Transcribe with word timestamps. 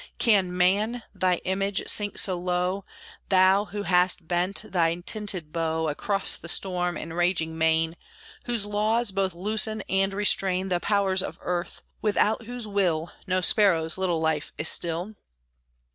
Can 0.17 0.57
man, 0.57 1.03
Thy 1.13 1.35
image, 1.45 1.83
sink 1.85 2.17
so 2.17 2.35
low, 2.35 2.85
Thou, 3.29 3.65
who 3.65 3.83
hast 3.83 4.27
bent 4.27 4.63
Thy 4.71 4.95
tinted 4.95 5.51
bow 5.53 5.87
Across 5.89 6.37
the 6.37 6.49
storm 6.49 6.97
and 6.97 7.15
raging 7.15 7.55
main; 7.55 7.95
Whose 8.45 8.65
laws 8.65 9.11
both 9.11 9.35
loosen 9.35 9.81
and 9.87 10.11
restrain 10.11 10.69
The 10.69 10.79
powers 10.79 11.21
of 11.21 11.37
earth, 11.43 11.83
without 12.01 12.45
whose 12.47 12.67
will 12.67 13.11
No 13.27 13.41
sparrow's 13.41 13.95
little 13.99 14.19
life 14.19 14.51
is 14.57 14.67
still? 14.69 15.13